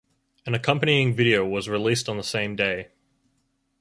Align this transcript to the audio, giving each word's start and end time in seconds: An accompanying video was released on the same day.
An 0.47 0.55
accompanying 0.55 1.13
video 1.13 1.45
was 1.45 1.69
released 1.69 2.09
on 2.09 2.17
the 2.17 2.23
same 2.23 2.55
day. 2.55 2.87